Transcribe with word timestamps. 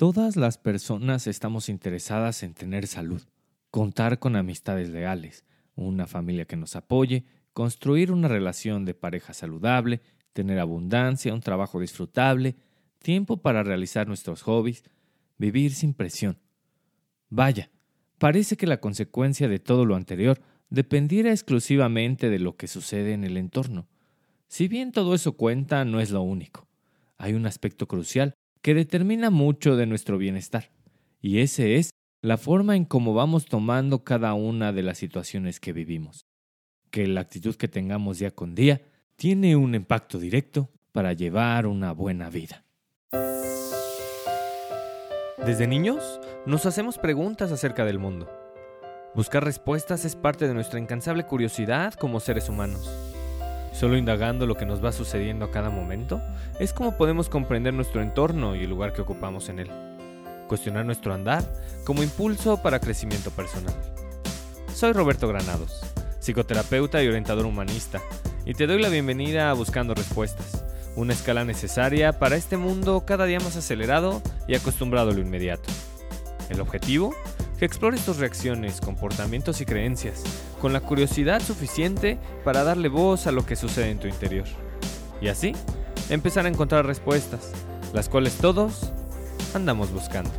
Todas 0.00 0.36
las 0.36 0.56
personas 0.56 1.26
estamos 1.26 1.68
interesadas 1.68 2.42
en 2.42 2.54
tener 2.54 2.86
salud, 2.86 3.20
contar 3.70 4.18
con 4.18 4.34
amistades 4.34 4.88
leales, 4.88 5.44
una 5.74 6.06
familia 6.06 6.46
que 6.46 6.56
nos 6.56 6.74
apoye, 6.74 7.26
construir 7.52 8.10
una 8.10 8.26
relación 8.26 8.86
de 8.86 8.94
pareja 8.94 9.34
saludable, 9.34 10.00
tener 10.32 10.58
abundancia, 10.58 11.34
un 11.34 11.42
trabajo 11.42 11.78
disfrutable, 11.80 12.56
tiempo 12.98 13.42
para 13.42 13.62
realizar 13.62 14.08
nuestros 14.08 14.40
hobbies, 14.40 14.84
vivir 15.36 15.74
sin 15.74 15.92
presión. 15.92 16.38
Vaya, 17.28 17.70
parece 18.16 18.56
que 18.56 18.66
la 18.66 18.80
consecuencia 18.80 19.48
de 19.48 19.58
todo 19.58 19.84
lo 19.84 19.96
anterior 19.96 20.40
dependiera 20.70 21.30
exclusivamente 21.30 22.30
de 22.30 22.38
lo 22.38 22.56
que 22.56 22.68
sucede 22.68 23.12
en 23.12 23.22
el 23.22 23.36
entorno. 23.36 23.86
Si 24.48 24.66
bien 24.66 24.92
todo 24.92 25.14
eso 25.14 25.36
cuenta, 25.36 25.84
no 25.84 26.00
es 26.00 26.10
lo 26.10 26.22
único. 26.22 26.66
Hay 27.18 27.34
un 27.34 27.44
aspecto 27.44 27.86
crucial 27.86 28.34
que 28.62 28.74
determina 28.74 29.30
mucho 29.30 29.76
de 29.76 29.86
nuestro 29.86 30.18
bienestar, 30.18 30.70
y 31.20 31.40
ese 31.40 31.76
es 31.76 31.90
la 32.22 32.36
forma 32.36 32.76
en 32.76 32.84
cómo 32.84 33.14
vamos 33.14 33.46
tomando 33.46 34.04
cada 34.04 34.34
una 34.34 34.72
de 34.72 34.82
las 34.82 34.98
situaciones 34.98 35.60
que 35.60 35.72
vivimos. 35.72 36.26
Que 36.90 37.06
la 37.06 37.22
actitud 37.22 37.54
que 37.54 37.68
tengamos 37.68 38.18
día 38.18 38.32
con 38.32 38.54
día 38.54 38.82
tiene 39.16 39.56
un 39.56 39.74
impacto 39.74 40.18
directo 40.18 40.70
para 40.92 41.12
llevar 41.12 41.66
una 41.66 41.92
buena 41.92 42.28
vida. 42.30 42.64
Desde 45.46 45.66
niños 45.66 46.20
nos 46.44 46.66
hacemos 46.66 46.98
preguntas 46.98 47.50
acerca 47.52 47.84
del 47.86 47.98
mundo. 47.98 48.28
Buscar 49.14 49.42
respuestas 49.42 50.04
es 50.04 50.14
parte 50.14 50.46
de 50.46 50.54
nuestra 50.54 50.78
incansable 50.78 51.24
curiosidad 51.24 51.94
como 51.94 52.20
seres 52.20 52.48
humanos. 52.48 53.09
Solo 53.80 53.96
indagando 53.96 54.44
lo 54.44 54.58
que 54.58 54.66
nos 54.66 54.84
va 54.84 54.92
sucediendo 54.92 55.46
a 55.46 55.50
cada 55.50 55.70
momento 55.70 56.20
es 56.58 56.74
como 56.74 56.98
podemos 56.98 57.30
comprender 57.30 57.72
nuestro 57.72 58.02
entorno 58.02 58.54
y 58.54 58.64
el 58.64 58.68
lugar 58.68 58.92
que 58.92 59.00
ocupamos 59.00 59.48
en 59.48 59.58
él. 59.58 59.70
Cuestionar 60.48 60.84
nuestro 60.84 61.14
andar 61.14 61.42
como 61.86 62.02
impulso 62.02 62.60
para 62.60 62.78
crecimiento 62.78 63.30
personal. 63.30 63.72
Soy 64.74 64.92
Roberto 64.92 65.28
Granados, 65.28 65.80
psicoterapeuta 66.18 67.02
y 67.02 67.08
orientador 67.08 67.46
humanista, 67.46 68.02
y 68.44 68.52
te 68.52 68.66
doy 68.66 68.82
la 68.82 68.90
bienvenida 68.90 69.48
a 69.48 69.54
Buscando 69.54 69.94
Respuestas, 69.94 70.62
una 70.94 71.14
escala 71.14 71.46
necesaria 71.46 72.18
para 72.18 72.36
este 72.36 72.58
mundo 72.58 73.04
cada 73.06 73.24
día 73.24 73.40
más 73.40 73.56
acelerado 73.56 74.20
y 74.46 74.56
acostumbrado 74.56 75.12
a 75.12 75.14
lo 75.14 75.20
inmediato. 75.20 75.70
El 76.50 76.60
objetivo 76.60 77.14
que 77.60 77.66
explores 77.66 78.06
tus 78.06 78.16
reacciones, 78.16 78.80
comportamientos 78.80 79.60
y 79.60 79.66
creencias, 79.66 80.24
con 80.62 80.72
la 80.72 80.80
curiosidad 80.80 81.42
suficiente 81.42 82.18
para 82.42 82.64
darle 82.64 82.88
voz 82.88 83.26
a 83.26 83.32
lo 83.32 83.44
que 83.44 83.54
sucede 83.54 83.90
en 83.90 83.98
tu 83.98 84.08
interior. 84.08 84.46
Y 85.20 85.28
así, 85.28 85.52
empezar 86.08 86.46
a 86.46 86.48
encontrar 86.48 86.86
respuestas, 86.86 87.52
las 87.92 88.08
cuales 88.08 88.38
todos 88.38 88.90
andamos 89.52 89.92
buscando. 89.92 90.30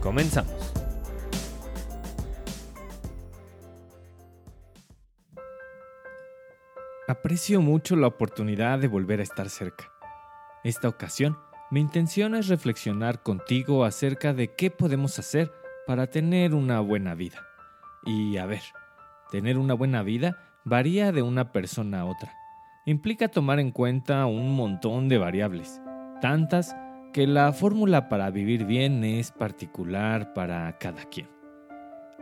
Comenzamos. 0.00 0.72
Aprecio 7.06 7.60
mucho 7.60 7.96
la 7.96 8.06
oportunidad 8.06 8.78
de 8.78 8.88
volver 8.88 9.20
a 9.20 9.24
estar 9.24 9.50
cerca. 9.50 9.92
Esta 10.64 10.88
ocasión 10.88 11.36
mi 11.70 11.80
intención 11.80 12.36
es 12.36 12.46
reflexionar 12.46 13.22
contigo 13.22 13.84
acerca 13.84 14.32
de 14.32 14.54
qué 14.54 14.70
podemos 14.70 15.18
hacer 15.18 15.50
para 15.86 16.06
tener 16.06 16.54
una 16.54 16.78
buena 16.78 17.14
vida. 17.14 17.40
Y 18.04 18.36
a 18.36 18.46
ver, 18.46 18.62
tener 19.32 19.58
una 19.58 19.74
buena 19.74 20.04
vida 20.04 20.38
varía 20.64 21.10
de 21.10 21.22
una 21.22 21.50
persona 21.50 22.00
a 22.00 22.04
otra. 22.04 22.32
Implica 22.84 23.26
tomar 23.26 23.58
en 23.58 23.72
cuenta 23.72 24.26
un 24.26 24.54
montón 24.54 25.08
de 25.08 25.18
variables, 25.18 25.80
tantas 26.20 26.76
que 27.12 27.26
la 27.26 27.52
fórmula 27.52 28.08
para 28.08 28.30
vivir 28.30 28.64
bien 28.64 29.02
es 29.02 29.32
particular 29.32 30.34
para 30.34 30.78
cada 30.78 31.04
quien. 31.06 31.28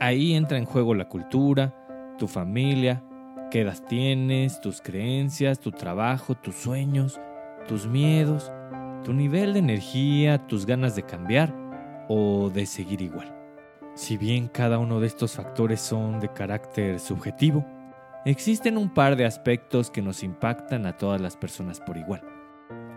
Ahí 0.00 0.34
entra 0.34 0.56
en 0.56 0.64
juego 0.64 0.94
la 0.94 1.08
cultura, 1.10 2.14
tu 2.16 2.28
familia, 2.28 3.04
qué 3.50 3.60
edad 3.60 3.78
tienes, 3.88 4.60
tus 4.62 4.80
creencias, 4.80 5.60
tu 5.60 5.70
trabajo, 5.70 6.34
tus 6.34 6.54
sueños, 6.54 7.20
tus 7.68 7.86
miedos, 7.86 8.50
tu 9.04 9.12
nivel 9.12 9.52
de 9.52 9.60
energía, 9.60 10.38
tus 10.46 10.66
ganas 10.66 10.96
de 10.96 11.04
cambiar 11.04 11.54
o 12.08 12.50
de 12.52 12.66
seguir 12.66 13.02
igual. 13.02 13.32
Si 13.94 14.16
bien 14.16 14.48
cada 14.48 14.78
uno 14.78 14.98
de 14.98 15.06
estos 15.06 15.34
factores 15.34 15.80
son 15.80 16.18
de 16.18 16.32
carácter 16.32 16.98
subjetivo, 16.98 17.64
existen 18.24 18.76
un 18.76 18.92
par 18.92 19.14
de 19.14 19.26
aspectos 19.26 19.90
que 19.90 20.02
nos 20.02 20.24
impactan 20.24 20.86
a 20.86 20.96
todas 20.96 21.20
las 21.20 21.36
personas 21.36 21.80
por 21.80 21.96
igual. 21.96 22.22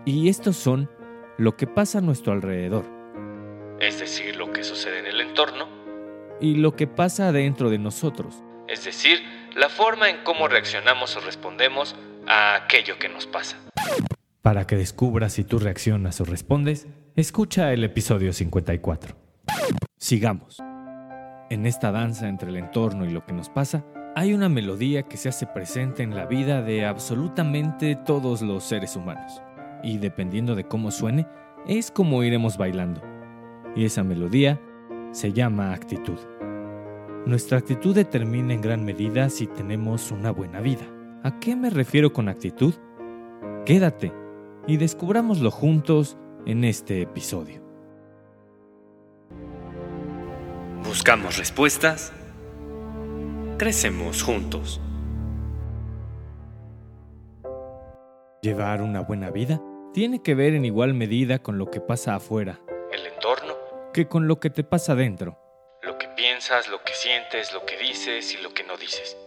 Y 0.05 0.29
estos 0.29 0.55
son 0.55 0.89
lo 1.37 1.55
que 1.55 1.67
pasa 1.67 1.99
a 1.99 2.01
nuestro 2.01 2.33
alrededor, 2.33 2.85
es 3.79 3.99
decir, 3.99 4.37
lo 4.37 4.51
que 4.51 4.63
sucede 4.63 4.99
en 4.99 5.05
el 5.05 5.21
entorno, 5.21 5.67
y 6.41 6.55
lo 6.55 6.75
que 6.75 6.87
pasa 6.87 7.31
dentro 7.31 7.69
de 7.69 7.77
nosotros, 7.77 8.41
es 8.67 8.83
decir, 8.85 9.19
la 9.55 9.69
forma 9.69 10.09
en 10.09 10.23
cómo 10.23 10.47
reaccionamos 10.47 11.15
o 11.15 11.19
respondemos 11.19 11.95
a 12.25 12.55
aquello 12.55 12.97
que 12.97 13.09
nos 13.09 13.27
pasa. 13.27 13.57
Para 14.47 14.65
que 14.65 14.77
descubras 14.77 15.33
si 15.33 15.43
tú 15.43 15.59
reaccionas 15.59 16.21
o 16.21 16.23
respondes, 16.23 16.87
escucha 17.17 17.73
el 17.73 17.83
episodio 17.83 18.31
54. 18.31 19.13
Sigamos. 19.97 20.63
En 21.49 21.65
esta 21.65 21.91
danza 21.91 22.29
entre 22.29 22.51
el 22.51 22.55
entorno 22.55 23.05
y 23.05 23.09
lo 23.09 23.25
que 23.25 23.33
nos 23.33 23.49
pasa, 23.49 23.83
hay 24.15 24.33
una 24.33 24.47
melodía 24.47 25.03
que 25.03 25.17
se 25.17 25.27
hace 25.27 25.47
presente 25.47 26.01
en 26.01 26.15
la 26.15 26.27
vida 26.27 26.61
de 26.61 26.85
absolutamente 26.85 27.97
todos 27.97 28.41
los 28.41 28.63
seres 28.63 28.95
humanos. 28.95 29.41
Y 29.83 29.97
dependiendo 29.97 30.55
de 30.55 30.63
cómo 30.63 30.91
suene, 30.91 31.27
es 31.67 31.91
como 31.91 32.23
iremos 32.23 32.57
bailando. 32.57 33.01
Y 33.75 33.83
esa 33.83 34.05
melodía 34.05 34.61
se 35.11 35.33
llama 35.33 35.73
actitud. 35.73 36.19
Nuestra 37.25 37.57
actitud 37.57 37.93
determina 37.93 38.53
en 38.53 38.61
gran 38.61 38.85
medida 38.85 39.29
si 39.29 39.45
tenemos 39.45 40.09
una 40.09 40.31
buena 40.31 40.61
vida. 40.61 40.85
¿A 41.23 41.37
qué 41.37 41.53
me 41.57 41.69
refiero 41.69 42.13
con 42.13 42.29
actitud? 42.29 42.73
Quédate 43.65 44.13
y 44.67 44.77
descubrámoslo 44.77 45.49
juntos 45.49 46.17
en 46.45 46.65
este 46.65 47.01
episodio. 47.01 47.61
Buscamos 50.83 51.37
respuestas, 51.37 52.11
crecemos 53.57 54.21
juntos. 54.21 54.81
Llevar 58.41 58.81
una 58.81 59.01
buena 59.01 59.31
vida 59.31 59.61
tiene 59.93 60.21
que 60.21 60.35
ver 60.35 60.53
en 60.53 60.65
igual 60.65 60.93
medida 60.93 61.39
con 61.39 61.57
lo 61.57 61.71
que 61.71 61.81
pasa 61.81 62.15
afuera, 62.15 62.59
el 62.91 63.05
entorno, 63.05 63.55
que 63.93 64.07
con 64.07 64.27
lo 64.27 64.39
que 64.39 64.49
te 64.49 64.63
pasa 64.63 64.95
dentro. 64.95 65.39
Lo 65.81 65.97
que 65.97 66.07
piensas, 66.09 66.69
lo 66.69 66.83
que 66.83 66.93
sientes, 66.93 67.53
lo 67.53 67.65
que 67.65 67.77
dices 67.77 68.33
y 68.33 68.43
lo 68.43 68.53
que 68.53 68.63
no 68.63 68.77
dices. 68.77 69.17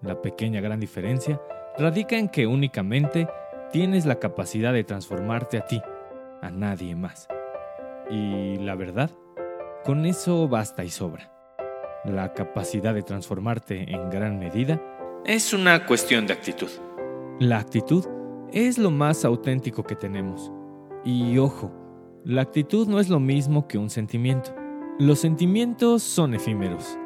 La 0.00 0.20
pequeña 0.20 0.60
gran 0.60 0.80
diferencia 0.80 1.40
radica 1.78 2.16
en 2.16 2.28
que 2.28 2.46
únicamente 2.46 3.28
tienes 3.72 4.04
la 4.04 4.16
capacidad 4.16 4.72
de 4.72 4.84
transformarte 4.84 5.56
a 5.56 5.64
ti, 5.64 5.80
a 6.42 6.50
nadie 6.50 6.94
más. 6.94 7.26
Y 8.10 8.56
la 8.58 8.74
verdad, 8.74 9.10
con 9.84 10.04
eso 10.04 10.46
basta 10.46 10.84
y 10.84 10.90
sobra. 10.90 11.32
La 12.04 12.34
capacidad 12.34 12.94
de 12.94 13.02
transformarte 13.02 13.90
en 13.90 14.10
gran 14.10 14.38
medida 14.38 14.80
es 15.24 15.54
una 15.54 15.86
cuestión 15.86 16.26
de 16.26 16.34
actitud. 16.34 16.68
La 17.40 17.58
actitud 17.58 18.06
es 18.52 18.76
lo 18.76 18.90
más 18.90 19.24
auténtico 19.24 19.82
que 19.84 19.96
tenemos. 19.96 20.52
Y 21.04 21.38
ojo, 21.38 21.72
la 22.24 22.42
actitud 22.42 22.86
no 22.86 23.00
es 23.00 23.08
lo 23.08 23.20
mismo 23.20 23.66
que 23.68 23.78
un 23.78 23.88
sentimiento. 23.88 24.54
Los 24.98 25.20
sentimientos 25.20 26.02
son 26.02 26.34
efímeros. 26.34 26.98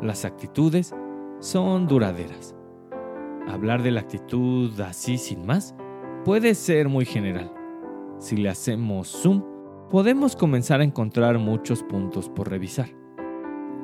Las 0.00 0.24
actitudes 0.24 0.94
son 1.40 1.88
duraderas. 1.88 2.54
Hablar 3.48 3.82
de 3.82 3.90
la 3.90 4.00
actitud 4.00 4.80
así 4.80 5.18
sin 5.18 5.44
más 5.44 5.74
puede 6.24 6.54
ser 6.54 6.88
muy 6.88 7.04
general. 7.04 7.52
Si 8.18 8.36
le 8.36 8.48
hacemos 8.48 9.08
zoom, 9.08 9.42
podemos 9.90 10.36
comenzar 10.36 10.80
a 10.80 10.84
encontrar 10.84 11.38
muchos 11.38 11.82
puntos 11.82 12.28
por 12.28 12.48
revisar. 12.48 12.90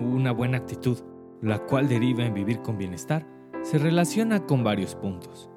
Una 0.00 0.30
buena 0.32 0.58
actitud, 0.58 0.98
la 1.42 1.58
cual 1.66 1.88
deriva 1.88 2.24
en 2.24 2.34
vivir 2.34 2.60
con 2.60 2.78
bienestar, 2.78 3.26
se 3.62 3.78
relaciona 3.78 4.46
con 4.46 4.62
varios 4.62 4.94
puntos. 4.94 5.50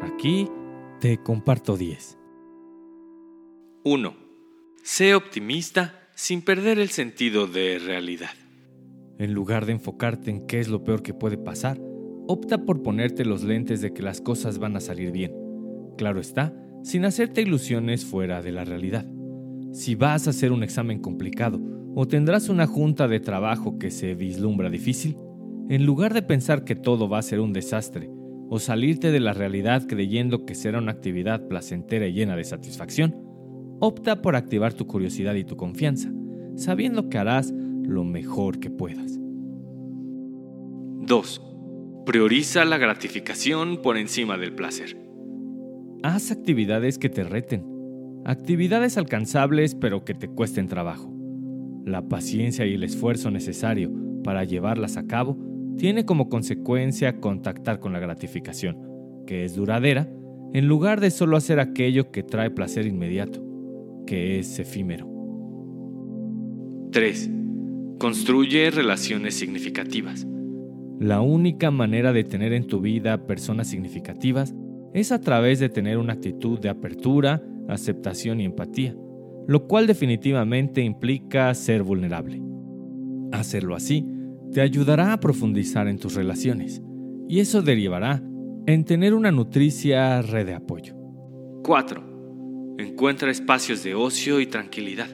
Aquí 0.00 0.48
te 1.00 1.18
comparto 1.18 1.76
10. 1.76 2.18
1. 3.84 4.14
Sé 4.82 5.14
optimista 5.14 6.08
sin 6.14 6.42
perder 6.42 6.78
el 6.78 6.88
sentido 6.88 7.46
de 7.46 7.78
realidad. 7.84 8.30
En 9.18 9.34
lugar 9.34 9.66
de 9.66 9.72
enfocarte 9.72 10.30
en 10.30 10.46
qué 10.46 10.60
es 10.60 10.68
lo 10.68 10.82
peor 10.84 11.02
que 11.02 11.12
puede 11.12 11.36
pasar, 11.36 11.78
opta 12.26 12.64
por 12.64 12.82
ponerte 12.82 13.24
los 13.24 13.44
lentes 13.44 13.82
de 13.82 13.92
que 13.92 14.02
las 14.02 14.20
cosas 14.22 14.58
van 14.58 14.76
a 14.76 14.80
salir 14.80 15.12
bien 15.12 15.43
Claro 15.96 16.20
está, 16.20 16.54
sin 16.82 17.04
hacerte 17.04 17.40
ilusiones 17.40 18.04
fuera 18.04 18.42
de 18.42 18.52
la 18.52 18.64
realidad. 18.64 19.06
Si 19.72 19.94
vas 19.94 20.26
a 20.26 20.30
hacer 20.30 20.52
un 20.52 20.62
examen 20.62 21.00
complicado 21.00 21.60
o 21.94 22.06
tendrás 22.06 22.48
una 22.48 22.66
junta 22.66 23.08
de 23.08 23.20
trabajo 23.20 23.78
que 23.78 23.90
se 23.90 24.14
vislumbra 24.14 24.70
difícil, 24.70 25.16
en 25.68 25.86
lugar 25.86 26.12
de 26.12 26.22
pensar 26.22 26.64
que 26.64 26.76
todo 26.76 27.08
va 27.08 27.18
a 27.18 27.22
ser 27.22 27.40
un 27.40 27.52
desastre 27.52 28.10
o 28.50 28.58
salirte 28.58 29.10
de 29.10 29.20
la 29.20 29.32
realidad 29.32 29.86
creyendo 29.88 30.44
que 30.44 30.54
será 30.54 30.78
una 30.78 30.92
actividad 30.92 31.48
placentera 31.48 32.06
y 32.06 32.12
llena 32.12 32.36
de 32.36 32.44
satisfacción, 32.44 33.16
opta 33.80 34.20
por 34.20 34.36
activar 34.36 34.74
tu 34.74 34.86
curiosidad 34.86 35.34
y 35.34 35.44
tu 35.44 35.56
confianza, 35.56 36.12
sabiendo 36.56 37.08
que 37.08 37.18
harás 37.18 37.52
lo 37.82 38.04
mejor 38.04 38.60
que 38.60 38.70
puedas. 38.70 39.18
2. 41.06 41.42
Prioriza 42.06 42.64
la 42.64 42.78
gratificación 42.78 43.80
por 43.82 43.96
encima 43.96 44.36
del 44.36 44.54
placer. 44.54 44.96
Haz 46.04 46.30
actividades 46.30 46.98
que 46.98 47.08
te 47.08 47.24
reten, 47.24 47.64
actividades 48.26 48.98
alcanzables 48.98 49.74
pero 49.74 50.04
que 50.04 50.12
te 50.12 50.28
cuesten 50.28 50.68
trabajo. 50.68 51.10
La 51.86 52.06
paciencia 52.10 52.66
y 52.66 52.74
el 52.74 52.82
esfuerzo 52.82 53.30
necesario 53.30 53.90
para 54.22 54.44
llevarlas 54.44 54.98
a 54.98 55.06
cabo 55.06 55.38
tiene 55.78 56.04
como 56.04 56.28
consecuencia 56.28 57.20
contactar 57.20 57.80
con 57.80 57.94
la 57.94 58.00
gratificación, 58.00 58.76
que 59.26 59.46
es 59.46 59.54
duradera, 59.54 60.06
en 60.52 60.68
lugar 60.68 61.00
de 61.00 61.10
solo 61.10 61.38
hacer 61.38 61.58
aquello 61.58 62.10
que 62.10 62.22
trae 62.22 62.50
placer 62.50 62.84
inmediato, 62.84 63.42
que 64.06 64.38
es 64.38 64.58
efímero. 64.58 65.08
3. 66.92 67.30
Construye 67.98 68.70
relaciones 68.70 69.36
significativas. 69.36 70.26
La 71.00 71.22
única 71.22 71.70
manera 71.70 72.12
de 72.12 72.24
tener 72.24 72.52
en 72.52 72.66
tu 72.66 72.82
vida 72.82 73.26
personas 73.26 73.68
significativas 73.68 74.54
es 74.94 75.10
a 75.10 75.20
través 75.20 75.58
de 75.58 75.68
tener 75.68 75.98
una 75.98 76.14
actitud 76.14 76.58
de 76.60 76.68
apertura, 76.68 77.42
aceptación 77.68 78.40
y 78.40 78.44
empatía, 78.44 78.96
lo 79.46 79.66
cual 79.66 79.88
definitivamente 79.88 80.82
implica 80.82 81.52
ser 81.52 81.82
vulnerable. 81.82 82.40
Hacerlo 83.32 83.74
así 83.74 84.08
te 84.52 84.60
ayudará 84.60 85.12
a 85.12 85.18
profundizar 85.18 85.88
en 85.88 85.98
tus 85.98 86.14
relaciones 86.14 86.80
y 87.28 87.40
eso 87.40 87.60
derivará 87.60 88.22
en 88.66 88.84
tener 88.84 89.14
una 89.14 89.32
nutricia 89.32 90.22
red 90.22 90.46
de 90.46 90.54
apoyo. 90.54 90.94
4. 91.64 92.76
Encuentra 92.78 93.32
espacios 93.32 93.82
de 93.82 93.96
ocio 93.96 94.40
y 94.40 94.46
tranquilidad. 94.46 95.08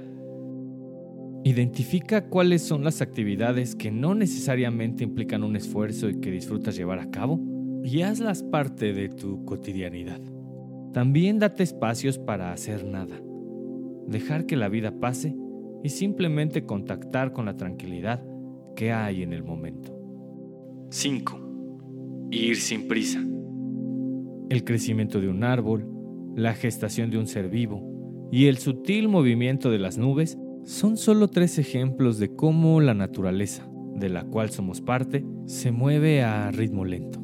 Identifica 1.43 2.29
cuáles 2.29 2.61
son 2.61 2.85
las 2.85 3.01
actividades 3.01 3.75
que 3.75 3.91
no 3.91 4.15
necesariamente 4.15 5.05
implican 5.05 5.43
un 5.43 5.57
esfuerzo 5.57 6.11
y 6.11 6.21
que 6.21 6.31
disfrutas 6.31 6.77
llevar 6.77 6.99
a 6.99 7.11
cabo 7.11 7.41
y 7.85 8.03
hazlas 8.03 8.43
parte 8.43 8.93
de 8.93 9.09
tu 9.09 9.45
cotidianidad. 9.45 10.21
También 10.93 11.39
date 11.39 11.63
espacios 11.63 12.19
para 12.19 12.53
hacer 12.53 12.85
nada, 12.85 13.21
dejar 14.07 14.47
que 14.47 14.57
la 14.57 14.69
vida 14.69 14.99
pase 14.99 15.37
y 15.83 15.89
simplemente 15.89 16.65
contactar 16.65 17.33
con 17.33 17.47
la 17.47 17.57
tranquilidad 17.57 18.25
que 18.77 18.93
hay 18.93 19.23
en 19.23 19.33
el 19.33 19.45
momento. 19.45 19.97
5. 20.91 22.29
Ir 22.31 22.57
sin 22.57 22.89
prisa. 22.89 23.25
El 24.49 24.65
crecimiento 24.65 25.21
de 25.21 25.29
un 25.29 25.45
árbol, 25.45 25.89
la 26.35 26.55
gestación 26.55 27.11
de 27.11 27.19
un 27.19 27.27
ser 27.27 27.49
vivo 27.49 28.29
y 28.33 28.47
el 28.47 28.59
sutil 28.59 29.09
movimiento 29.09 29.71
de 29.71 29.79
las 29.79 29.99
nubes 29.99 30.39
son 30.65 30.97
solo 30.97 31.29
tres 31.29 31.59
ejemplos 31.59 32.19
de 32.19 32.35
cómo 32.35 32.81
la 32.81 32.95
naturaleza, 32.95 33.69
de 33.95 34.09
la 34.09 34.25
cual 34.25 34.51
somos 34.51 34.81
parte, 34.81 35.25
se 35.47 35.73
mueve 35.73 36.23
a 36.23 36.51
ritmo 36.51 36.85
lento. 36.85 37.20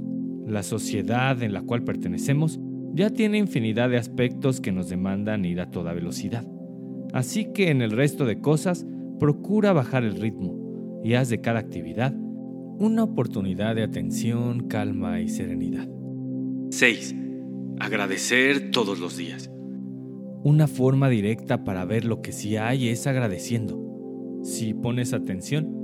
La 0.46 0.62
sociedad 0.62 1.42
en 1.42 1.52
la 1.52 1.62
cual 1.62 1.82
pertenecemos 1.82 2.60
ya 2.94 3.10
tiene 3.10 3.38
infinidad 3.38 3.90
de 3.90 3.98
aspectos 3.98 4.60
que 4.60 4.72
nos 4.72 4.88
demandan 4.88 5.44
ir 5.44 5.60
a 5.60 5.70
toda 5.70 5.92
velocidad. 5.92 6.46
Así 7.12 7.52
que 7.52 7.70
en 7.70 7.82
el 7.82 7.90
resto 7.90 8.24
de 8.24 8.40
cosas, 8.40 8.86
procura 9.18 9.72
bajar 9.72 10.04
el 10.04 10.20
ritmo 10.20 11.00
y 11.04 11.14
haz 11.14 11.28
de 11.28 11.40
cada 11.40 11.58
actividad 11.58 12.14
una 12.78 13.04
oportunidad 13.04 13.74
de 13.74 13.82
atención, 13.82 14.68
calma 14.68 15.20
y 15.20 15.28
serenidad. 15.28 15.88
6. 16.70 17.14
Agradecer 17.78 18.70
todos 18.70 18.98
los 19.00 19.16
días. 19.16 19.50
Una 20.44 20.66
forma 20.68 21.08
directa 21.08 21.64
para 21.64 21.84
ver 21.84 22.04
lo 22.04 22.20
que 22.20 22.32
sí 22.32 22.56
hay 22.56 22.88
es 22.88 23.06
agradeciendo. 23.06 23.82
Si 24.42 24.74
pones 24.74 25.12
atención, 25.12 25.75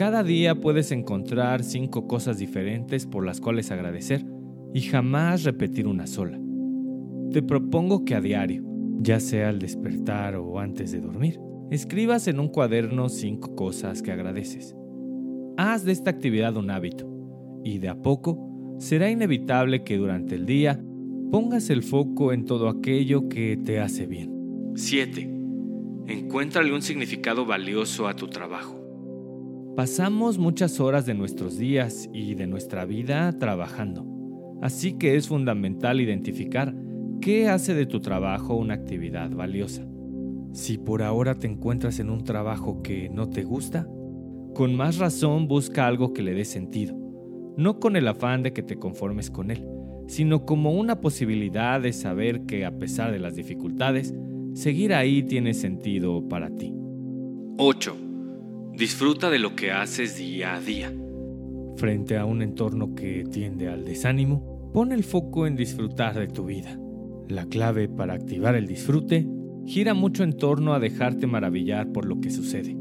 cada 0.00 0.22
día 0.22 0.54
puedes 0.54 0.92
encontrar 0.92 1.62
cinco 1.62 2.06
cosas 2.06 2.38
diferentes 2.38 3.04
por 3.04 3.26
las 3.26 3.38
cuales 3.38 3.70
agradecer 3.70 4.24
y 4.72 4.80
jamás 4.80 5.44
repetir 5.44 5.86
una 5.86 6.06
sola. 6.06 6.40
Te 7.32 7.42
propongo 7.42 8.06
que 8.06 8.14
a 8.14 8.22
diario, 8.22 8.64
ya 8.98 9.20
sea 9.20 9.50
al 9.50 9.58
despertar 9.58 10.36
o 10.36 10.58
antes 10.58 10.90
de 10.92 11.02
dormir, 11.02 11.38
escribas 11.70 12.28
en 12.28 12.40
un 12.40 12.48
cuaderno 12.48 13.10
cinco 13.10 13.54
cosas 13.54 14.00
que 14.00 14.10
agradeces. 14.10 14.74
Haz 15.58 15.84
de 15.84 15.92
esta 15.92 16.08
actividad 16.08 16.56
un 16.56 16.70
hábito 16.70 17.06
y 17.62 17.78
de 17.78 17.90
a 17.90 17.94
poco 18.00 18.76
será 18.78 19.10
inevitable 19.10 19.84
que 19.84 19.98
durante 19.98 20.34
el 20.34 20.46
día 20.46 20.82
pongas 21.30 21.68
el 21.68 21.82
foco 21.82 22.32
en 22.32 22.46
todo 22.46 22.70
aquello 22.70 23.28
que 23.28 23.58
te 23.58 23.80
hace 23.80 24.06
bien. 24.06 24.32
7. 24.76 25.30
Encuéntrale 26.06 26.72
un 26.72 26.80
significado 26.80 27.44
valioso 27.44 28.08
a 28.08 28.16
tu 28.16 28.28
trabajo. 28.28 28.79
Pasamos 29.80 30.36
muchas 30.36 30.78
horas 30.78 31.06
de 31.06 31.14
nuestros 31.14 31.56
días 31.56 32.10
y 32.12 32.34
de 32.34 32.46
nuestra 32.46 32.84
vida 32.84 33.32
trabajando, 33.38 34.04
así 34.60 34.98
que 34.98 35.16
es 35.16 35.28
fundamental 35.28 36.02
identificar 36.02 36.74
qué 37.22 37.48
hace 37.48 37.72
de 37.72 37.86
tu 37.86 38.00
trabajo 38.00 38.56
una 38.56 38.74
actividad 38.74 39.30
valiosa. 39.30 39.88
Si 40.52 40.76
por 40.76 41.02
ahora 41.02 41.34
te 41.34 41.46
encuentras 41.46 41.98
en 41.98 42.10
un 42.10 42.24
trabajo 42.24 42.82
que 42.82 43.08
no 43.08 43.30
te 43.30 43.42
gusta, 43.42 43.88
con 44.54 44.74
más 44.74 44.98
razón 44.98 45.48
busca 45.48 45.86
algo 45.86 46.12
que 46.12 46.20
le 46.20 46.34
dé 46.34 46.44
sentido, 46.44 46.94
no 47.56 47.80
con 47.80 47.96
el 47.96 48.06
afán 48.06 48.42
de 48.42 48.52
que 48.52 48.62
te 48.62 48.76
conformes 48.76 49.30
con 49.30 49.50
él, 49.50 49.66
sino 50.08 50.44
como 50.44 50.72
una 50.72 51.00
posibilidad 51.00 51.80
de 51.80 51.94
saber 51.94 52.42
que 52.42 52.66
a 52.66 52.76
pesar 52.76 53.12
de 53.12 53.18
las 53.18 53.34
dificultades, 53.34 54.14
seguir 54.52 54.92
ahí 54.92 55.22
tiene 55.22 55.54
sentido 55.54 56.28
para 56.28 56.50
ti. 56.50 56.70
8. 57.56 58.09
Disfruta 58.72 59.30
de 59.30 59.38
lo 59.38 59.54
que 59.56 59.72
haces 59.72 60.16
día 60.16 60.54
a 60.54 60.60
día. 60.60 60.92
Frente 61.76 62.16
a 62.16 62.24
un 62.24 62.42
entorno 62.42 62.94
que 62.94 63.24
tiende 63.30 63.68
al 63.68 63.84
desánimo, 63.84 64.70
pon 64.72 64.92
el 64.92 65.04
foco 65.04 65.46
en 65.46 65.56
disfrutar 65.56 66.18
de 66.18 66.28
tu 66.28 66.46
vida. 66.46 66.78
La 67.28 67.46
clave 67.46 67.88
para 67.88 68.14
activar 68.14 68.54
el 68.54 68.66
disfrute 68.66 69.26
gira 69.66 69.94
mucho 69.94 70.24
en 70.24 70.36
torno 70.36 70.72
a 70.74 70.80
dejarte 70.80 71.26
maravillar 71.26 71.92
por 71.92 72.06
lo 72.06 72.20
que 72.20 72.30
sucede. 72.30 72.76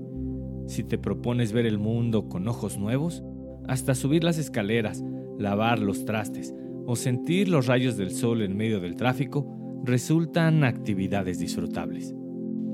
Si 0.67 0.83
te 0.83 0.97
propones 0.97 1.51
ver 1.51 1.65
el 1.65 1.79
mundo 1.79 2.29
con 2.29 2.47
ojos 2.47 2.77
nuevos, 2.77 3.23
hasta 3.67 3.95
subir 3.95 4.23
las 4.23 4.37
escaleras, 4.37 5.03
lavar 5.37 5.79
los 5.79 6.05
trastes 6.05 6.53
o 6.85 6.95
sentir 6.95 7.49
los 7.49 7.67
rayos 7.67 7.97
del 7.97 8.11
sol 8.11 8.41
en 8.41 8.55
medio 8.55 8.79
del 8.79 8.95
tráfico, 8.95 9.45
resultan 9.83 10.63
actividades 10.63 11.39
disfrutables. 11.39 12.13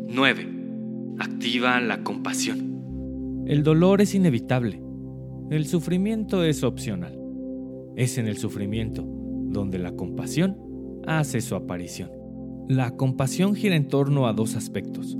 9. 0.08 0.48
Activa 1.20 1.80
la 1.82 2.04
compasión. 2.04 2.75
El 3.46 3.62
dolor 3.62 4.02
es 4.02 4.16
inevitable. 4.16 4.82
El 5.52 5.68
sufrimiento 5.68 6.44
es 6.44 6.64
opcional. 6.64 7.16
Es 7.96 8.18
en 8.18 8.28
el 8.28 8.38
sufrimiento 8.38 9.06
donde 9.06 9.78
la 9.78 9.92
compasión 9.92 10.58
hace 11.06 11.42
su 11.42 11.56
aparición. 11.56 12.10
La 12.68 12.92
compasión 12.92 13.54
gira 13.54 13.76
en 13.76 13.88
torno 13.88 14.26
a 14.26 14.34
dos 14.34 14.56
aspectos. 14.56 15.16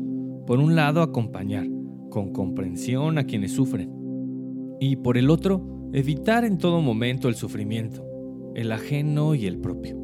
Por 0.48 0.60
un 0.60 0.76
lado, 0.76 1.04
acompañar 1.04 1.68
con 2.10 2.34
comprensión 2.34 3.20
a 3.20 3.26
quienes 3.26 3.52
sufren. 3.52 3.92
Y 4.80 4.96
por 4.96 5.18
el 5.18 5.30
otro, 5.30 5.90
evitar 5.94 6.46
en 6.46 6.58
todo 6.58 6.82
momento 6.82 7.28
el 7.28 7.36
sufrimiento, 7.36 8.04
el 8.56 8.72
ajeno 8.72 9.36
y 9.36 9.46
el 9.46 9.60
propio. 9.60 9.98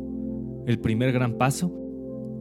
El 0.67 0.79
primer 0.79 1.11
gran 1.11 1.39
paso 1.39 1.73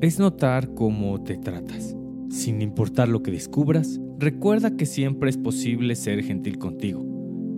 es 0.00 0.18
notar 0.18 0.74
cómo 0.74 1.22
te 1.22 1.38
tratas. 1.38 1.96
Sin 2.28 2.62
importar 2.62 3.08
lo 3.08 3.22
que 3.22 3.30
descubras, 3.30 3.99
recuerda 4.20 4.76
que 4.76 4.86
siempre 4.86 5.30
es 5.30 5.38
posible 5.38 5.96
ser 5.96 6.22
gentil 6.22 6.58
contigo, 6.58 7.04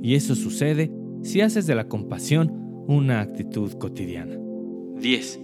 y 0.02 0.14
eso 0.14 0.34
sucede 0.34 0.92
si 1.22 1.40
haces 1.40 1.66
de 1.66 1.74
la 1.74 1.88
compasión 1.88 2.84
una 2.86 3.20
actitud 3.20 3.72
cotidiana. 3.72 4.36
10. 4.98 5.40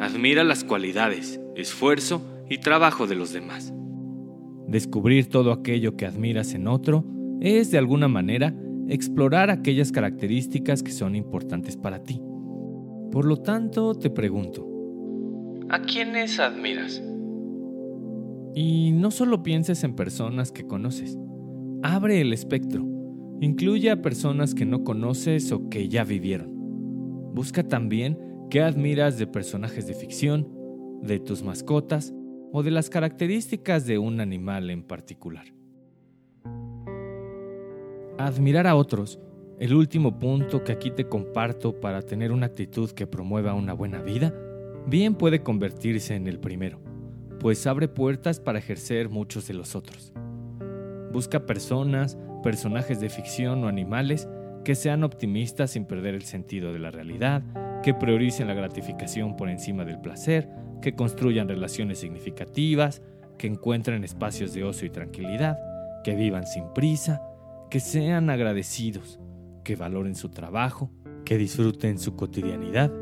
Admira 0.00 0.44
las 0.44 0.64
cualidades, 0.64 1.40
esfuerzo 1.54 2.22
y 2.48 2.58
trabajo 2.58 3.06
de 3.06 3.14
los 3.14 3.32
demás. 3.32 3.72
Descubrir 4.66 5.26
todo 5.28 5.52
aquello 5.52 5.96
que 5.96 6.06
admiras 6.06 6.54
en 6.54 6.68
otro 6.68 7.04
es, 7.40 7.70
de 7.70 7.78
alguna 7.78 8.08
manera, 8.08 8.54
explorar 8.88 9.50
aquellas 9.50 9.92
características 9.92 10.82
que 10.82 10.92
son 10.92 11.14
importantes 11.14 11.76
para 11.76 12.02
ti. 12.02 12.20
Por 13.10 13.24
lo 13.24 13.36
tanto, 13.38 13.94
te 13.94 14.10
pregunto, 14.10 14.66
¿a 15.68 15.80
quiénes 15.80 16.38
admiras? 16.38 17.02
Y 18.60 18.90
no 18.90 19.12
solo 19.12 19.44
pienses 19.44 19.84
en 19.84 19.94
personas 19.94 20.50
que 20.50 20.66
conoces. 20.66 21.16
Abre 21.84 22.20
el 22.20 22.32
espectro. 22.32 22.84
Incluye 23.40 23.88
a 23.88 24.02
personas 24.02 24.52
que 24.52 24.66
no 24.66 24.82
conoces 24.82 25.52
o 25.52 25.70
que 25.70 25.88
ya 25.88 26.02
vivieron. 26.02 26.50
Busca 27.36 27.62
también 27.62 28.18
qué 28.50 28.60
admiras 28.62 29.16
de 29.16 29.28
personajes 29.28 29.86
de 29.86 29.94
ficción, 29.94 30.48
de 31.04 31.20
tus 31.20 31.44
mascotas 31.44 32.12
o 32.52 32.64
de 32.64 32.72
las 32.72 32.90
características 32.90 33.86
de 33.86 33.98
un 33.98 34.18
animal 34.18 34.70
en 34.70 34.82
particular. 34.82 35.54
Admirar 38.18 38.66
a 38.66 38.74
otros, 38.74 39.20
el 39.60 39.72
último 39.72 40.18
punto 40.18 40.64
que 40.64 40.72
aquí 40.72 40.90
te 40.90 41.08
comparto 41.08 41.78
para 41.78 42.02
tener 42.02 42.32
una 42.32 42.46
actitud 42.46 42.90
que 42.90 43.06
promueva 43.06 43.54
una 43.54 43.72
buena 43.72 44.02
vida, 44.02 44.34
bien 44.88 45.14
puede 45.14 45.44
convertirse 45.44 46.16
en 46.16 46.26
el 46.26 46.40
primero 46.40 46.87
pues 47.40 47.66
abre 47.66 47.88
puertas 47.88 48.40
para 48.40 48.58
ejercer 48.58 49.08
muchos 49.08 49.46
de 49.46 49.54
los 49.54 49.74
otros. 49.74 50.12
Busca 51.12 51.46
personas, 51.46 52.18
personajes 52.42 53.00
de 53.00 53.08
ficción 53.08 53.64
o 53.64 53.68
animales 53.68 54.28
que 54.64 54.74
sean 54.74 55.04
optimistas 55.04 55.70
sin 55.70 55.84
perder 55.84 56.14
el 56.14 56.22
sentido 56.22 56.72
de 56.72 56.78
la 56.78 56.90
realidad, 56.90 57.42
que 57.82 57.94
prioricen 57.94 58.48
la 58.48 58.54
gratificación 58.54 59.36
por 59.36 59.48
encima 59.48 59.84
del 59.84 60.00
placer, 60.00 60.48
que 60.82 60.94
construyan 60.94 61.48
relaciones 61.48 61.98
significativas, 61.98 63.02
que 63.38 63.46
encuentren 63.46 64.04
espacios 64.04 64.52
de 64.52 64.64
ocio 64.64 64.86
y 64.86 64.90
tranquilidad, 64.90 65.58
que 66.04 66.14
vivan 66.14 66.46
sin 66.46 66.64
prisa, 66.74 67.22
que 67.70 67.80
sean 67.80 68.30
agradecidos, 68.30 69.20
que 69.64 69.76
valoren 69.76 70.14
su 70.14 70.30
trabajo, 70.30 70.90
que 71.24 71.38
disfruten 71.38 71.98
su 71.98 72.16
cotidianidad, 72.16 72.92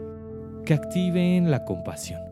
que 0.65 0.75
activen 0.75 1.51
la 1.51 1.65
compasión. 1.65 2.26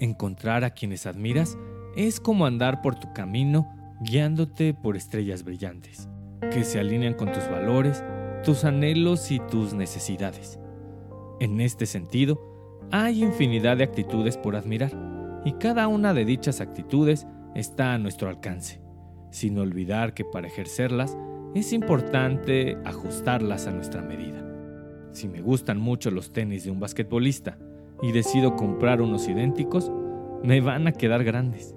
Encontrar 0.00 0.64
a 0.64 0.70
quienes 0.70 1.06
admiras 1.06 1.56
es 1.96 2.18
como 2.20 2.46
andar 2.46 2.82
por 2.82 2.96
tu 2.96 3.12
camino 3.12 3.68
guiándote 4.00 4.74
por 4.74 4.96
estrellas 4.96 5.44
brillantes, 5.44 6.08
que 6.50 6.64
se 6.64 6.80
alinean 6.80 7.14
con 7.14 7.32
tus 7.32 7.48
valores, 7.48 8.04
tus 8.42 8.64
anhelos 8.64 9.30
y 9.30 9.38
tus 9.38 9.72
necesidades. 9.72 10.58
En 11.40 11.60
este 11.60 11.86
sentido, 11.86 12.40
hay 12.90 13.22
infinidad 13.22 13.76
de 13.76 13.84
actitudes 13.84 14.36
por 14.36 14.56
admirar, 14.56 14.92
y 15.44 15.52
cada 15.52 15.88
una 15.88 16.12
de 16.12 16.24
dichas 16.24 16.60
actitudes 16.60 17.26
está 17.54 17.94
a 17.94 17.98
nuestro 17.98 18.28
alcance, 18.28 18.80
sin 19.30 19.58
olvidar 19.58 20.12
que 20.14 20.24
para 20.24 20.48
ejercerlas 20.48 21.16
es 21.54 21.72
importante 21.72 22.76
ajustarlas 22.84 23.66
a 23.66 23.70
nuestra 23.70 24.02
medida. 24.02 24.44
Si 25.12 25.28
me 25.28 25.40
gustan 25.40 25.78
mucho 25.78 26.10
los 26.10 26.32
tenis 26.32 26.64
de 26.64 26.72
un 26.72 26.80
basquetbolista 26.80 27.56
y 28.02 28.12
decido 28.12 28.56
comprar 28.56 29.00
unos 29.00 29.28
idénticos, 29.28 29.90
me 30.42 30.60
van 30.60 30.86
a 30.86 30.92
quedar 30.92 31.24
grandes. 31.24 31.74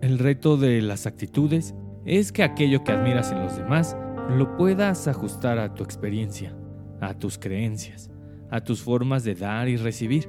El 0.00 0.18
reto 0.18 0.56
de 0.56 0.80
las 0.82 1.06
actitudes 1.06 1.74
es 2.04 2.32
que 2.32 2.42
aquello 2.42 2.84
que 2.84 2.92
admiras 2.92 3.32
en 3.32 3.42
los 3.42 3.56
demás 3.56 3.96
lo 4.28 4.56
puedas 4.56 5.08
ajustar 5.08 5.58
a 5.58 5.74
tu 5.74 5.82
experiencia, 5.82 6.54
a 7.00 7.14
tus 7.14 7.38
creencias, 7.38 8.10
a 8.50 8.60
tus 8.62 8.82
formas 8.82 9.24
de 9.24 9.34
dar 9.34 9.68
y 9.68 9.76
recibir. 9.76 10.28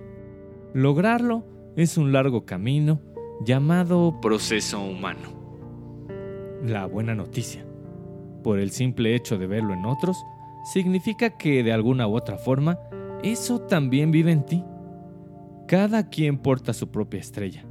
Lograrlo 0.73 1.45
es 1.75 1.97
un 1.97 2.11
largo 2.11 2.45
camino 2.45 3.01
llamado 3.45 4.19
proceso 4.21 4.81
humano. 4.81 5.39
La 6.63 6.85
buena 6.85 7.15
noticia, 7.15 7.65
por 8.43 8.59
el 8.59 8.71
simple 8.71 9.15
hecho 9.15 9.37
de 9.37 9.47
verlo 9.47 9.73
en 9.73 9.85
otros, 9.85 10.17
significa 10.63 11.37
que 11.37 11.63
de 11.63 11.71
alguna 11.71 12.07
u 12.07 12.15
otra 12.15 12.37
forma, 12.37 12.79
eso 13.23 13.61
también 13.61 14.11
vive 14.11 14.31
en 14.31 14.45
ti. 14.45 14.63
Cada 15.69 16.09
quien 16.09 16.39
porta 16.39 16.73
su 16.73 16.89
propia 16.89 17.19
estrella. 17.19 17.63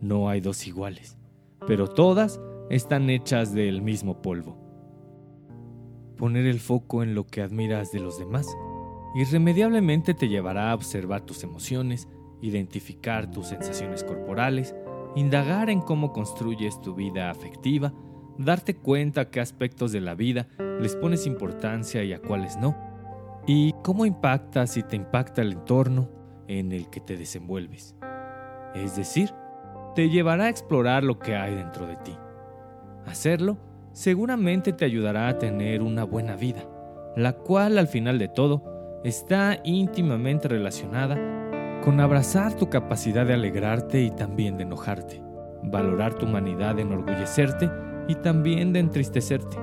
No 0.00 0.30
hay 0.30 0.40
dos 0.40 0.66
iguales, 0.66 1.18
pero 1.66 1.88
todas 1.88 2.40
están 2.70 3.10
hechas 3.10 3.52
del 3.52 3.82
mismo 3.82 4.22
polvo. 4.22 4.56
Poner 6.16 6.46
el 6.46 6.58
foco 6.58 7.02
en 7.02 7.14
lo 7.14 7.26
que 7.26 7.42
admiras 7.42 7.92
de 7.92 8.00
los 8.00 8.18
demás 8.18 8.46
irremediablemente 9.14 10.14
te 10.14 10.28
llevará 10.28 10.70
a 10.70 10.74
observar 10.74 11.20
tus 11.20 11.44
emociones, 11.44 12.08
identificar 12.40 13.30
tus 13.30 13.48
sensaciones 13.48 14.04
corporales, 14.04 14.74
indagar 15.14 15.68
en 15.68 15.82
cómo 15.82 16.14
construyes 16.14 16.80
tu 16.80 16.94
vida 16.94 17.28
afectiva 17.28 17.92
darte 18.38 18.74
cuenta 18.74 19.28
qué 19.28 19.40
aspectos 19.40 19.92
de 19.92 20.00
la 20.00 20.14
vida 20.14 20.48
les 20.80 20.96
pones 20.96 21.26
importancia 21.26 22.02
y 22.04 22.14
a 22.14 22.22
cuáles 22.22 22.56
no, 22.56 22.74
y 23.46 23.74
cómo 23.82 24.06
impacta 24.06 24.66
si 24.66 24.82
te 24.82 24.96
impacta 24.96 25.42
el 25.42 25.52
entorno 25.52 26.23
en 26.48 26.72
el 26.72 26.90
que 26.90 27.00
te 27.00 27.16
desenvuelves. 27.16 27.96
Es 28.74 28.96
decir, 28.96 29.30
te 29.94 30.10
llevará 30.10 30.44
a 30.44 30.48
explorar 30.48 31.04
lo 31.04 31.18
que 31.18 31.36
hay 31.36 31.54
dentro 31.54 31.86
de 31.86 31.96
ti. 31.96 32.16
Hacerlo 33.06 33.58
seguramente 33.92 34.72
te 34.72 34.84
ayudará 34.84 35.28
a 35.28 35.38
tener 35.38 35.82
una 35.82 36.04
buena 36.04 36.34
vida, 36.34 36.64
la 37.16 37.34
cual 37.34 37.78
al 37.78 37.86
final 37.86 38.18
de 38.18 38.28
todo 38.28 39.00
está 39.04 39.60
íntimamente 39.62 40.48
relacionada 40.48 41.16
con 41.84 42.00
abrazar 42.00 42.54
tu 42.54 42.70
capacidad 42.70 43.26
de 43.26 43.34
alegrarte 43.34 44.00
y 44.00 44.10
también 44.10 44.56
de 44.56 44.64
enojarte, 44.64 45.22
valorar 45.62 46.14
tu 46.14 46.26
humanidad, 46.26 46.78
enorgullecerte 46.78 47.70
y 48.08 48.16
también 48.16 48.72
de 48.72 48.80
entristecerte. 48.80 49.58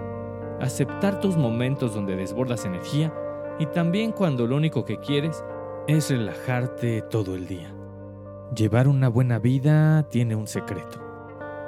Aceptar 0.62 1.20
tus 1.20 1.36
momentos 1.36 1.96
donde 1.96 2.16
desbordas 2.16 2.66
energía 2.66 3.12
y 3.60 3.66
también 3.66 4.12
cuando 4.12 4.46
lo 4.46 4.56
único 4.56 4.86
que 4.86 5.00
quieres 5.00 5.44
es 5.88 6.10
relajarte 6.10 7.02
todo 7.02 7.36
el 7.36 7.48
día. 7.48 7.74
Llevar 8.56 8.88
una 8.88 9.08
buena 9.08 9.40
vida 9.40 10.08
tiene 10.10 10.36
un 10.36 10.48
secreto. 10.48 11.02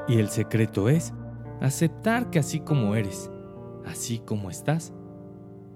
Y 0.07 0.19
el 0.19 0.29
secreto 0.29 0.89
es 0.89 1.13
aceptar 1.61 2.29
que 2.29 2.39
así 2.39 2.59
como 2.59 2.95
eres, 2.95 3.31
así 3.85 4.19
como 4.19 4.49
estás, 4.49 4.93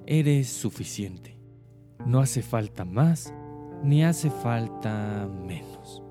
eres 0.05 0.49
suficiente. 0.49 1.37
No 2.05 2.19
hace 2.19 2.41
falta 2.41 2.85
más 2.85 3.33
ni 3.83 4.03
hace 4.03 4.29
falta 4.29 5.27
menos. 5.27 6.03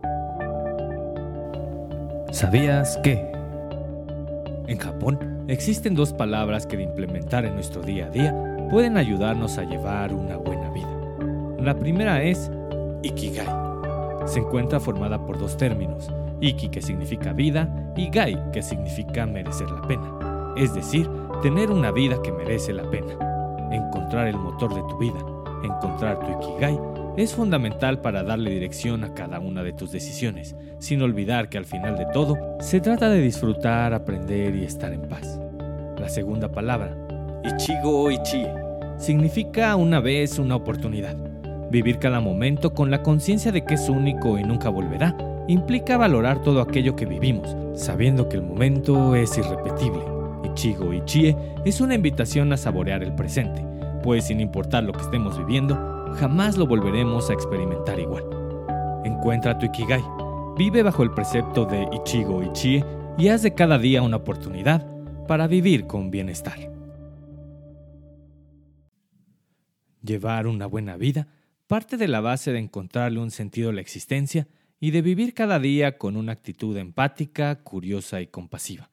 ¿Sabías 2.32 2.98
que? 2.98 3.32
En 4.66 4.78
Japón 4.78 5.44
existen 5.48 5.94
dos 5.94 6.12
palabras 6.12 6.66
que 6.66 6.76
de 6.76 6.82
implementar 6.84 7.44
en 7.44 7.54
nuestro 7.54 7.82
día 7.82 8.06
a 8.06 8.10
día 8.10 8.66
pueden 8.70 8.96
ayudarnos 8.96 9.58
a 9.58 9.64
llevar 9.64 10.12
una 10.12 10.36
buena 10.36 10.55
vida. 10.55 10.55
La 11.66 11.74
primera 11.76 12.22
es 12.22 12.48
Ikigai. 13.02 13.48
Se 14.26 14.38
encuentra 14.38 14.78
formada 14.78 15.26
por 15.26 15.36
dos 15.36 15.56
términos, 15.56 16.12
Iki 16.40 16.68
que 16.68 16.80
significa 16.80 17.32
vida 17.32 17.92
y 17.96 18.08
Gai 18.08 18.40
que 18.52 18.62
significa 18.62 19.26
merecer 19.26 19.68
la 19.68 19.82
pena, 19.82 20.54
es 20.56 20.72
decir, 20.74 21.10
tener 21.42 21.72
una 21.72 21.90
vida 21.90 22.22
que 22.22 22.30
merece 22.30 22.72
la 22.72 22.88
pena. 22.88 23.14
Encontrar 23.72 24.28
el 24.28 24.36
motor 24.36 24.72
de 24.76 24.82
tu 24.82 24.96
vida, 24.96 25.18
encontrar 25.64 26.20
tu 26.20 26.38
Ikigai 26.40 26.78
es 27.16 27.34
fundamental 27.34 28.00
para 28.00 28.22
darle 28.22 28.52
dirección 28.52 29.02
a 29.02 29.12
cada 29.12 29.40
una 29.40 29.64
de 29.64 29.72
tus 29.72 29.90
decisiones, 29.90 30.54
sin 30.78 31.02
olvidar 31.02 31.48
que 31.48 31.58
al 31.58 31.64
final 31.64 31.98
de 31.98 32.06
todo 32.12 32.36
se 32.60 32.80
trata 32.80 33.10
de 33.10 33.20
disfrutar, 33.20 33.92
aprender 33.92 34.54
y 34.54 34.62
estar 34.62 34.92
en 34.92 35.08
paz. 35.08 35.40
La 35.98 36.08
segunda 36.08 36.48
palabra, 36.48 36.96
Ichigo 37.42 38.08
Ichie, 38.08 38.54
significa 38.98 39.74
una 39.74 39.98
vez 39.98 40.38
una 40.38 40.54
oportunidad. 40.54 41.25
Vivir 41.76 41.98
cada 41.98 42.20
momento 42.20 42.72
con 42.72 42.90
la 42.90 43.02
conciencia 43.02 43.52
de 43.52 43.62
que 43.62 43.74
es 43.74 43.90
único 43.90 44.38
y 44.38 44.42
nunca 44.42 44.70
volverá 44.70 45.14
implica 45.46 45.98
valorar 45.98 46.40
todo 46.40 46.62
aquello 46.62 46.96
que 46.96 47.04
vivimos, 47.04 47.54
sabiendo 47.74 48.30
que 48.30 48.36
el 48.36 48.42
momento 48.44 49.14
es 49.14 49.36
irrepetible. 49.36 50.00
Ichigo 50.42 50.94
Ichie 50.94 51.36
es 51.66 51.82
una 51.82 51.94
invitación 51.94 52.50
a 52.54 52.56
saborear 52.56 53.02
el 53.02 53.14
presente, 53.14 53.62
pues 54.02 54.24
sin 54.24 54.40
importar 54.40 54.84
lo 54.84 54.94
que 54.94 55.02
estemos 55.02 55.36
viviendo, 55.36 55.76
jamás 56.14 56.56
lo 56.56 56.66
volveremos 56.66 57.28
a 57.28 57.34
experimentar 57.34 58.00
igual. 58.00 58.24
Encuentra 59.04 59.58
tu 59.58 59.66
Ikigai, 59.66 60.02
vive 60.56 60.82
bajo 60.82 61.02
el 61.02 61.10
precepto 61.10 61.66
de 61.66 61.86
Ichigo 61.92 62.42
Ichie 62.42 62.82
y 63.18 63.28
haz 63.28 63.42
de 63.42 63.52
cada 63.52 63.76
día 63.76 64.00
una 64.00 64.16
oportunidad 64.16 64.86
para 65.26 65.46
vivir 65.46 65.86
con 65.86 66.10
bienestar. 66.10 66.72
Llevar 70.00 70.46
una 70.46 70.64
buena 70.64 70.96
vida 70.96 71.28
parte 71.66 71.96
de 71.96 72.08
la 72.08 72.20
base 72.20 72.52
de 72.52 72.58
encontrarle 72.58 73.18
un 73.18 73.30
sentido 73.30 73.70
a 73.70 73.72
la 73.72 73.80
existencia 73.80 74.46
y 74.78 74.90
de 74.90 75.02
vivir 75.02 75.34
cada 75.34 75.58
día 75.58 75.98
con 75.98 76.16
una 76.16 76.32
actitud 76.32 76.76
empática, 76.76 77.62
curiosa 77.62 78.20
y 78.20 78.26
compasiva. 78.26 78.90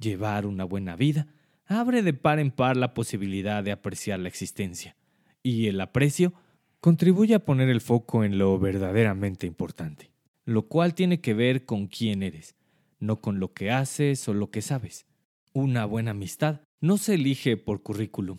Llevar 0.00 0.46
una 0.46 0.64
buena 0.64 0.96
vida 0.96 1.28
abre 1.66 2.02
de 2.02 2.12
par 2.12 2.38
en 2.38 2.50
par 2.50 2.76
la 2.76 2.94
posibilidad 2.94 3.62
de 3.62 3.72
apreciar 3.72 4.20
la 4.20 4.28
existencia 4.28 4.96
y 5.42 5.66
el 5.68 5.80
aprecio 5.80 6.34
contribuye 6.80 7.34
a 7.34 7.44
poner 7.44 7.68
el 7.68 7.80
foco 7.80 8.24
en 8.24 8.38
lo 8.38 8.58
verdaderamente 8.58 9.46
importante, 9.46 10.10
lo 10.44 10.68
cual 10.68 10.94
tiene 10.94 11.20
que 11.20 11.34
ver 11.34 11.64
con 11.64 11.86
quién 11.86 12.22
eres, 12.22 12.56
no 12.98 13.20
con 13.20 13.40
lo 13.40 13.52
que 13.52 13.70
haces 13.70 14.28
o 14.28 14.34
lo 14.34 14.50
que 14.50 14.62
sabes. 14.62 15.06
Una 15.52 15.84
buena 15.84 16.12
amistad 16.12 16.60
no 16.80 16.98
se 16.98 17.14
elige 17.14 17.56
por 17.56 17.82
currículum. 17.82 18.38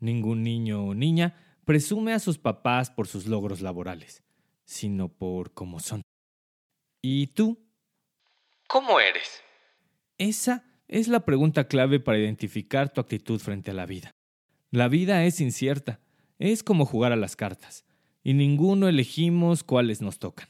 Ningún 0.00 0.42
niño 0.42 0.84
o 0.84 0.94
niña 0.94 1.34
presume 1.66 2.14
a 2.14 2.18
sus 2.18 2.38
papás 2.38 2.90
por 2.90 3.08
sus 3.08 3.26
logros 3.26 3.60
laborales, 3.60 4.22
sino 4.64 5.08
por 5.08 5.52
cómo 5.52 5.80
son. 5.80 6.00
¿Y 7.02 7.26
tú? 7.28 7.58
¿Cómo 8.68 9.00
eres? 9.00 9.42
Esa 10.16 10.64
es 10.88 11.08
la 11.08 11.24
pregunta 11.24 11.68
clave 11.68 12.00
para 12.00 12.18
identificar 12.18 12.90
tu 12.90 13.02
actitud 13.02 13.40
frente 13.40 13.72
a 13.72 13.74
la 13.74 13.84
vida. 13.84 14.12
La 14.70 14.88
vida 14.88 15.24
es 15.24 15.40
incierta 15.40 16.00
es 16.38 16.62
como 16.62 16.84
jugar 16.84 17.12
a 17.12 17.16
las 17.16 17.36
cartas, 17.36 17.84
y 18.22 18.34
ninguno 18.34 18.88
elegimos 18.88 19.64
cuáles 19.64 20.02
nos 20.02 20.18
tocan. 20.18 20.48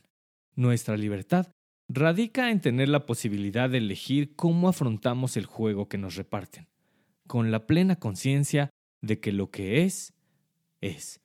Nuestra 0.55 0.97
libertad 0.97 1.49
radica 1.89 2.51
en 2.51 2.61
tener 2.61 2.89
la 2.89 3.07
posibilidad 3.07 3.71
de 3.71 3.79
elegir 3.79 4.35
cómo 4.35 4.69
afrontamos 4.69 5.37
el 5.37 5.47
juego 5.47 5.89
que 5.89 5.99
nos 5.99 6.17
reparten, 6.17 6.67
con 7.27 7.51
la 7.51 7.67
plena 7.67 7.97
conciencia 7.97 8.71
de 9.01 9.21
que 9.21 9.33
lo 9.33 9.51
que 9.51 9.85
es, 9.85 10.13
es. 10.81 11.21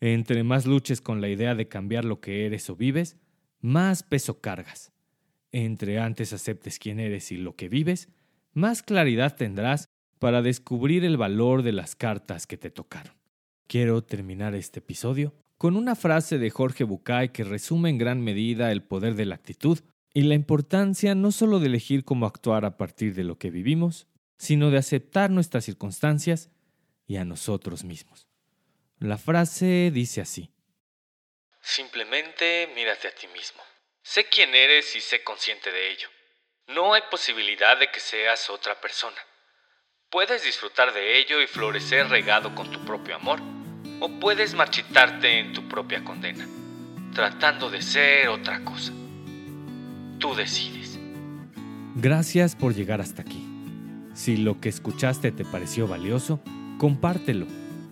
Entre 0.00 0.44
más 0.44 0.66
luches 0.66 1.00
con 1.00 1.20
la 1.20 1.28
idea 1.28 1.54
de 1.54 1.68
cambiar 1.68 2.04
lo 2.04 2.20
que 2.20 2.46
eres 2.46 2.68
o 2.70 2.76
vives, 2.76 3.16
más 3.60 4.02
peso 4.02 4.40
cargas. 4.40 4.92
Entre 5.52 5.98
antes 5.98 6.32
aceptes 6.32 6.78
quién 6.78 7.00
eres 7.00 7.32
y 7.32 7.36
lo 7.36 7.56
que 7.56 7.68
vives, 7.68 8.08
más 8.52 8.82
claridad 8.82 9.36
tendrás 9.36 9.88
para 10.18 10.42
descubrir 10.42 11.04
el 11.04 11.16
valor 11.16 11.62
de 11.62 11.72
las 11.72 11.96
cartas 11.96 12.46
que 12.46 12.56
te 12.56 12.70
tocaron. 12.70 13.14
Quiero 13.66 14.02
terminar 14.02 14.54
este 14.54 14.80
episodio 14.80 15.34
con 15.58 15.76
una 15.76 15.94
frase 15.94 16.38
de 16.38 16.50
Jorge 16.50 16.84
Bucay 16.84 17.30
que 17.30 17.44
resume 17.44 17.90
en 17.90 17.98
gran 17.98 18.20
medida 18.20 18.72
el 18.72 18.82
poder 18.82 19.14
de 19.14 19.26
la 19.26 19.34
actitud 19.34 19.80
y 20.12 20.22
la 20.22 20.34
importancia 20.34 21.14
no 21.14 21.32
solo 21.32 21.58
de 21.60 21.66
elegir 21.66 22.04
cómo 22.04 22.26
actuar 22.26 22.64
a 22.64 22.76
partir 22.76 23.14
de 23.14 23.24
lo 23.24 23.38
que 23.38 23.50
vivimos, 23.50 24.06
sino 24.38 24.70
de 24.70 24.78
aceptar 24.78 25.30
nuestras 25.30 25.64
circunstancias 25.64 26.50
y 27.06 27.16
a 27.16 27.24
nosotros 27.24 27.84
mismos. 27.84 28.25
La 28.98 29.18
frase 29.18 29.90
dice 29.92 30.22
así. 30.22 30.50
Simplemente 31.60 32.70
mírate 32.74 33.08
a 33.08 33.14
ti 33.14 33.26
mismo. 33.28 33.62
Sé 34.02 34.26
quién 34.26 34.54
eres 34.54 34.96
y 34.96 35.00
sé 35.00 35.22
consciente 35.22 35.70
de 35.70 35.90
ello. 35.90 36.08
No 36.68 36.94
hay 36.94 37.02
posibilidad 37.10 37.78
de 37.78 37.90
que 37.90 38.00
seas 38.00 38.48
otra 38.48 38.80
persona. 38.80 39.18
Puedes 40.08 40.44
disfrutar 40.44 40.94
de 40.94 41.18
ello 41.18 41.42
y 41.42 41.46
florecer 41.46 42.08
regado 42.08 42.54
con 42.54 42.70
tu 42.70 42.84
propio 42.86 43.16
amor, 43.16 43.40
o 44.00 44.08
puedes 44.18 44.54
marchitarte 44.54 45.40
en 45.40 45.52
tu 45.52 45.68
propia 45.68 46.02
condena, 46.02 46.48
tratando 47.12 47.68
de 47.68 47.82
ser 47.82 48.28
otra 48.28 48.64
cosa. 48.64 48.92
Tú 50.18 50.34
decides. 50.34 50.98
Gracias 51.96 52.56
por 52.56 52.74
llegar 52.74 53.00
hasta 53.00 53.22
aquí. 53.22 53.46
Si 54.14 54.38
lo 54.38 54.60
que 54.60 54.70
escuchaste 54.70 55.32
te 55.32 55.44
pareció 55.44 55.86
valioso, 55.86 56.40
compártelo. 56.78 57.46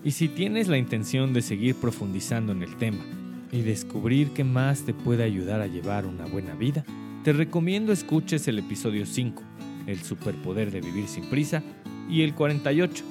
Y 0.04 0.10
si 0.10 0.28
tienes 0.28 0.68
la 0.68 0.76
intención 0.76 1.32
de 1.32 1.40
seguir 1.40 1.76
profundizando 1.76 2.52
en 2.52 2.62
el 2.62 2.76
tema 2.76 3.02
y 3.50 3.62
descubrir 3.62 4.30
qué 4.30 4.44
más 4.44 4.82
te 4.82 4.92
puede 4.92 5.24
ayudar 5.24 5.62
a 5.62 5.66
llevar 5.66 6.04
una 6.04 6.26
buena 6.26 6.54
vida, 6.54 6.84
te 7.24 7.32
recomiendo 7.32 7.90
escuches 7.90 8.46
el 8.46 8.58
episodio 8.58 9.06
5, 9.06 9.42
El 9.86 10.02
superpoder 10.02 10.70
de 10.70 10.82
vivir 10.82 11.08
sin 11.08 11.24
prisa, 11.30 11.62
y 12.06 12.20
el 12.20 12.34
48, 12.34 13.02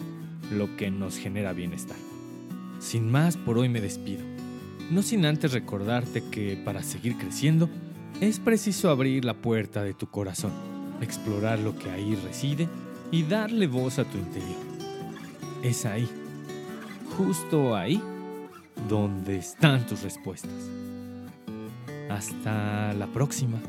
Lo 0.52 0.78
que 0.78 0.92
nos 0.92 1.18
genera 1.18 1.52
bienestar. 1.52 1.98
Sin 2.78 3.10
más, 3.10 3.38
por 3.38 3.58
hoy 3.58 3.70
me 3.70 3.82
despido. 3.82 4.22
No 4.92 5.02
sin 5.02 5.26
antes 5.26 5.52
recordarte 5.52 6.24
que 6.30 6.62
para 6.64 6.84
seguir 6.84 7.18
creciendo 7.18 7.72
es 8.22 8.38
preciso 8.38 8.92
abrir 8.92 9.26
la 9.26 9.34
puerta 9.34 9.84
de 9.84 9.96
tu 9.96 10.06
corazón, 10.06 10.52
explorar 11.02 11.58
lo 11.58 11.76
que 11.76 11.90
ahí 11.90 12.14
reside 12.24 12.68
y 13.10 13.24
darle 13.24 13.66
voz 13.66 13.98
a 13.98 14.04
tu 14.04 14.20
interior. 14.20 14.62
Es 15.64 15.86
ahí, 15.86 16.08
justo 17.18 17.76
ahí, 17.76 18.02
donde 18.90 19.38
están 19.38 19.86
tus 19.86 20.04
respuestas. 20.04 20.52
Hasta 22.10 22.94
la 22.94 23.08
próxima. 23.08 23.60